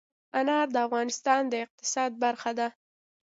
[0.39, 2.67] انار د افغانستان د اقتصاد برخه ده.